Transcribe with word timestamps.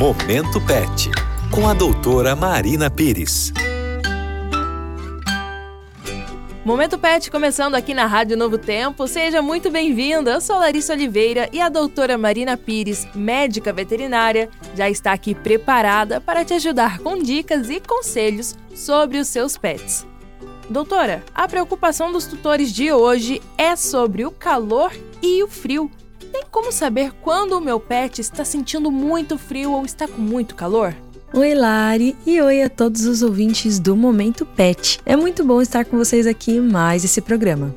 Momento 0.00 0.58
Pet, 0.62 1.10
com 1.50 1.68
a 1.68 1.74
doutora 1.74 2.34
Marina 2.34 2.90
Pires. 2.90 3.52
Momento 6.64 6.98
Pet 6.98 7.30
começando 7.30 7.74
aqui 7.74 7.92
na 7.92 8.06
Rádio 8.06 8.34
Novo 8.34 8.56
Tempo. 8.56 9.06
Seja 9.06 9.42
muito 9.42 9.70
bem-vinda. 9.70 10.30
Eu 10.30 10.40
sou 10.40 10.58
Larissa 10.58 10.94
Oliveira 10.94 11.50
e 11.52 11.60
a 11.60 11.68
doutora 11.68 12.16
Marina 12.16 12.56
Pires, 12.56 13.06
médica 13.14 13.74
veterinária, 13.74 14.48
já 14.74 14.88
está 14.88 15.12
aqui 15.12 15.34
preparada 15.34 16.18
para 16.18 16.46
te 16.46 16.54
ajudar 16.54 17.00
com 17.00 17.18
dicas 17.18 17.68
e 17.68 17.78
conselhos 17.78 18.56
sobre 18.74 19.18
os 19.18 19.28
seus 19.28 19.58
pets. 19.58 20.06
Doutora, 20.70 21.22
a 21.34 21.46
preocupação 21.46 22.10
dos 22.10 22.24
tutores 22.24 22.72
de 22.72 22.90
hoje 22.90 23.42
é 23.58 23.76
sobre 23.76 24.24
o 24.24 24.30
calor 24.30 24.92
e 25.22 25.42
o 25.42 25.46
frio. 25.46 25.90
Tem 26.32 26.44
como 26.50 26.70
saber 26.70 27.12
quando 27.22 27.52
o 27.52 27.60
meu 27.60 27.80
pet 27.80 28.20
está 28.20 28.44
sentindo 28.44 28.90
muito 28.90 29.36
frio 29.36 29.72
ou 29.72 29.84
está 29.84 30.06
com 30.06 30.20
muito 30.20 30.54
calor? 30.54 30.94
Oi, 31.32 31.54
Lari, 31.54 32.16
e 32.26 32.40
oi 32.40 32.62
a 32.62 32.68
todos 32.68 33.04
os 33.04 33.22
ouvintes 33.22 33.78
do 33.78 33.96
Momento 33.96 34.44
Pet. 34.44 34.98
É 35.06 35.16
muito 35.16 35.44
bom 35.44 35.62
estar 35.62 35.84
com 35.84 35.96
vocês 35.96 36.26
aqui 36.26 36.52
em 36.52 36.60
mais 36.60 37.04
esse 37.04 37.20
programa. 37.20 37.74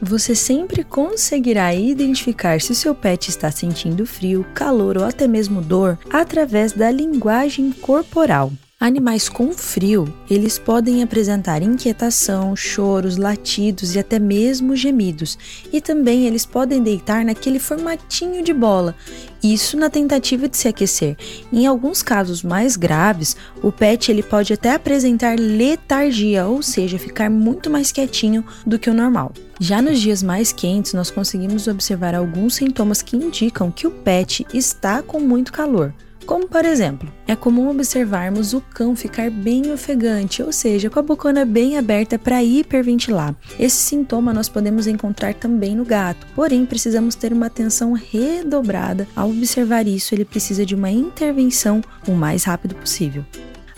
Você 0.00 0.34
sempre 0.34 0.84
conseguirá 0.84 1.74
identificar 1.74 2.60
se 2.60 2.72
o 2.72 2.74
seu 2.74 2.94
pet 2.94 3.30
está 3.30 3.50
sentindo 3.50 4.06
frio, 4.06 4.44
calor 4.54 4.98
ou 4.98 5.04
até 5.04 5.26
mesmo 5.26 5.60
dor 5.60 5.98
através 6.10 6.72
da 6.72 6.90
linguagem 6.90 7.72
corporal. 7.72 8.52
Animais 8.84 9.30
com 9.30 9.50
frio, 9.54 10.12
eles 10.28 10.58
podem 10.58 11.02
apresentar 11.02 11.62
inquietação, 11.62 12.54
choros, 12.54 13.16
latidos 13.16 13.94
e 13.94 13.98
até 13.98 14.18
mesmo 14.18 14.76
gemidos. 14.76 15.38
E 15.72 15.80
também 15.80 16.26
eles 16.26 16.44
podem 16.44 16.82
deitar 16.82 17.24
naquele 17.24 17.58
formatinho 17.58 18.44
de 18.44 18.52
bola, 18.52 18.94
isso 19.42 19.78
na 19.78 19.88
tentativa 19.88 20.46
de 20.50 20.58
se 20.58 20.68
aquecer. 20.68 21.16
Em 21.50 21.66
alguns 21.66 22.02
casos 22.02 22.42
mais 22.42 22.76
graves, 22.76 23.34
o 23.62 23.72
pet 23.72 24.10
ele 24.10 24.22
pode 24.22 24.52
até 24.52 24.74
apresentar 24.74 25.38
letargia, 25.38 26.44
ou 26.44 26.62
seja, 26.62 26.98
ficar 26.98 27.30
muito 27.30 27.70
mais 27.70 27.90
quietinho 27.90 28.44
do 28.66 28.78
que 28.78 28.90
o 28.90 28.94
normal. 28.94 29.32
Já 29.58 29.80
nos 29.80 29.98
dias 29.98 30.22
mais 30.22 30.52
quentes, 30.52 30.92
nós 30.92 31.10
conseguimos 31.10 31.68
observar 31.68 32.14
alguns 32.14 32.56
sintomas 32.56 33.00
que 33.00 33.16
indicam 33.16 33.70
que 33.70 33.86
o 33.86 33.90
pet 33.90 34.46
está 34.52 35.00
com 35.00 35.20
muito 35.20 35.54
calor. 35.54 35.94
Como 36.26 36.48
por 36.48 36.64
exemplo, 36.64 37.12
é 37.26 37.36
comum 37.36 37.68
observarmos 37.68 38.54
o 38.54 38.60
cão 38.60 38.96
ficar 38.96 39.30
bem 39.30 39.70
ofegante, 39.72 40.42
ou 40.42 40.50
seja, 40.50 40.88
com 40.88 40.98
a 40.98 41.02
bocona 41.02 41.44
bem 41.44 41.76
aberta 41.76 42.18
para 42.18 42.42
hiperventilar. 42.42 43.34
Esse 43.58 43.76
sintoma 43.76 44.32
nós 44.32 44.48
podemos 44.48 44.86
encontrar 44.86 45.34
também 45.34 45.76
no 45.76 45.84
gato, 45.84 46.26
porém 46.34 46.64
precisamos 46.64 47.14
ter 47.14 47.32
uma 47.32 47.46
atenção 47.46 47.92
redobrada 47.92 49.06
ao 49.14 49.28
observar 49.28 49.86
isso, 49.86 50.14
ele 50.14 50.24
precisa 50.24 50.64
de 50.64 50.74
uma 50.74 50.90
intervenção 50.90 51.82
o 52.08 52.12
mais 52.12 52.44
rápido 52.44 52.74
possível. 52.74 53.24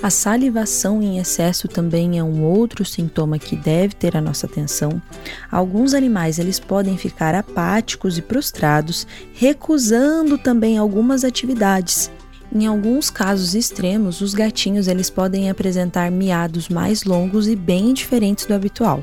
A 0.03 0.11
salivação 0.11 1.03
em 1.03 1.19
excesso 1.19 1.67
também 1.67 2.19
é 2.19 2.23
um 2.23 2.45
outro 2.45 2.85
sintoma 2.85 3.39
que 3.39 3.57
deve 3.57 3.95
ter 3.95 4.17
a 4.17 4.21
nossa 4.21 4.47
atenção. 4.47 5.01
Alguns 5.51 5.95
animais 5.95 6.39
eles 6.39 6.61
podem 6.61 6.99
ficar 6.99 7.35
apáticos 7.35 8.19
e 8.19 8.23
prostrados, 8.23 9.07
recusando 9.33 10.37
também 10.37 10.77
algumas 10.77 11.25
atividades. 11.25 12.11
Em 12.55 12.67
alguns 12.67 13.11
casos 13.11 13.55
extremos, 13.55 14.21
os 14.21 14.35
gatinhos 14.35 14.89
eles 14.89 15.11
podem 15.11 15.51
apresentar 15.51 16.11
miados 16.11 16.69
mais 16.69 17.05
longos 17.05 17.49
e 17.49 17.57
bem 17.57 17.93
diferentes 17.93 18.47
do 18.47 18.55
habitual. 18.55 19.03